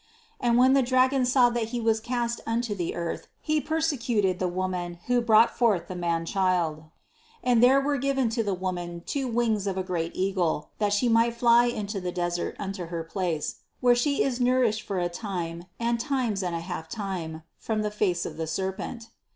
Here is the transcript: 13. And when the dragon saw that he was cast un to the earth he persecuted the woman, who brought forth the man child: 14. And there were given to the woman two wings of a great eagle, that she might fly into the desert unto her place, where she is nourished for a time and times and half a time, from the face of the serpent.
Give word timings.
13. 0.39 0.49
And 0.49 0.57
when 0.57 0.73
the 0.73 0.81
dragon 0.81 1.25
saw 1.27 1.51
that 1.51 1.65
he 1.65 1.79
was 1.79 1.99
cast 1.99 2.41
un 2.47 2.61
to 2.61 2.73
the 2.73 2.95
earth 2.95 3.27
he 3.39 3.61
persecuted 3.61 4.39
the 4.39 4.47
woman, 4.47 4.97
who 5.05 5.21
brought 5.21 5.55
forth 5.55 5.87
the 5.87 5.95
man 5.95 6.25
child: 6.25 6.77
14. 6.77 6.91
And 7.43 7.61
there 7.61 7.79
were 7.79 7.97
given 7.99 8.27
to 8.29 8.41
the 8.41 8.55
woman 8.55 9.03
two 9.05 9.27
wings 9.27 9.67
of 9.67 9.77
a 9.77 9.83
great 9.83 10.15
eagle, 10.15 10.71
that 10.79 10.91
she 10.91 11.07
might 11.07 11.35
fly 11.35 11.65
into 11.65 12.01
the 12.01 12.11
desert 12.11 12.55
unto 12.57 12.85
her 12.87 13.03
place, 13.03 13.57
where 13.79 13.93
she 13.93 14.23
is 14.23 14.39
nourished 14.39 14.81
for 14.81 14.97
a 14.97 15.07
time 15.07 15.65
and 15.79 15.99
times 15.99 16.41
and 16.41 16.55
half 16.55 16.87
a 16.87 16.89
time, 16.89 17.43
from 17.59 17.83
the 17.83 17.91
face 17.91 18.25
of 18.25 18.37
the 18.37 18.47
serpent. 18.47 19.09